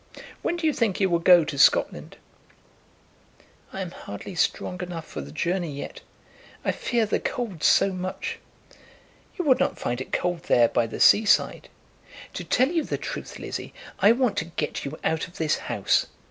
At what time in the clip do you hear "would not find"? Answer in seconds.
9.45-10.01